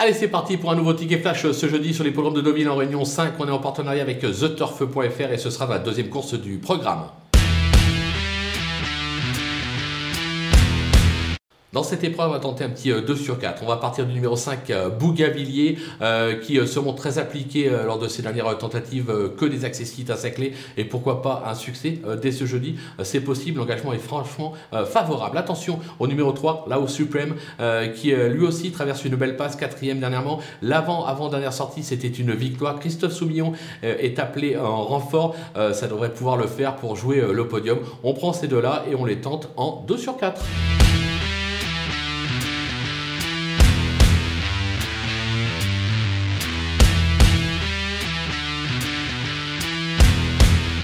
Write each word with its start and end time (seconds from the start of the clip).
Allez, 0.00 0.12
c'est 0.12 0.28
parti 0.28 0.56
pour 0.56 0.70
un 0.70 0.76
nouveau 0.76 0.92
ticket 0.92 1.18
flash 1.18 1.50
ce 1.50 1.68
jeudi 1.68 1.92
sur 1.92 2.04
les 2.04 2.12
programmes 2.12 2.34
de 2.34 2.40
Deauville 2.40 2.68
en 2.68 2.76
Réunion 2.76 3.04
5. 3.04 3.32
On 3.40 3.48
est 3.48 3.50
en 3.50 3.58
partenariat 3.58 4.00
avec 4.00 4.20
TheTurf.fr 4.20 5.32
et 5.32 5.38
ce 5.38 5.50
sera 5.50 5.66
la 5.66 5.80
deuxième 5.80 6.08
course 6.08 6.34
du 6.34 6.58
programme. 6.58 7.08
Dans 11.74 11.82
cette 11.82 12.02
épreuve, 12.02 12.30
on 12.30 12.32
va 12.32 12.38
tenter 12.38 12.64
un 12.64 12.70
petit 12.70 12.88
2 12.88 12.94
euh, 12.94 13.14
sur 13.14 13.38
4. 13.38 13.62
On 13.62 13.66
va 13.66 13.76
partir 13.76 14.06
du 14.06 14.14
numéro 14.14 14.36
5, 14.36 14.70
euh, 14.70 14.88
Bougavilliers, 14.88 15.76
euh, 16.00 16.34
qui 16.36 16.54
se 16.66 16.80
montre 16.80 16.96
très 16.96 17.18
appliqué 17.18 17.70
lors 17.84 17.98
de 17.98 18.08
ses 18.08 18.22
dernières 18.22 18.56
tentatives, 18.56 19.12
que 19.36 19.44
des 19.44 19.66
accessites 19.66 20.08
à 20.08 20.16
sa 20.16 20.30
clé, 20.30 20.54
et 20.78 20.84
pourquoi 20.84 21.20
pas 21.20 21.42
un 21.46 21.54
succès 21.54 21.98
dès 22.22 22.32
ce 22.32 22.46
jeudi. 22.46 22.76
C'est 23.02 23.20
possible, 23.20 23.58
l'engagement 23.58 23.92
est 23.92 23.98
franchement 23.98 24.54
favorable. 24.72 25.36
Attention 25.36 25.78
au 25.98 26.06
numéro 26.06 26.32
3, 26.32 26.66
là 26.68 26.80
au 26.80 26.86
Supreme, 26.86 27.34
qui 27.94 28.12
lui 28.12 28.46
aussi 28.46 28.70
traverse 28.70 29.04
une 29.04 29.16
belle 29.16 29.36
passe, 29.36 29.56
quatrième 29.56 30.00
dernièrement. 30.00 30.40
L'avant, 30.62 31.04
avant-dernière 31.04 31.52
sortie, 31.52 31.82
c'était 31.82 32.08
une 32.08 32.32
victoire. 32.32 32.78
Christophe 32.78 33.12
Soumillon 33.12 33.52
est 33.82 34.18
appelé 34.18 34.56
en 34.56 34.84
renfort. 34.84 35.36
ça 35.72 35.86
devrait 35.86 36.12
pouvoir 36.12 36.36
le 36.36 36.46
faire 36.46 36.76
pour 36.76 36.96
jouer 36.96 37.22
le 37.32 37.48
podium. 37.48 37.78
On 38.02 38.14
prend 38.14 38.32
ces 38.32 38.48
deux-là 38.48 38.84
et 38.90 38.94
on 38.94 39.04
les 39.04 39.20
tente 39.20 39.50
en 39.56 39.84
2 39.86 39.96
sur 39.96 40.16
4. 40.16 40.42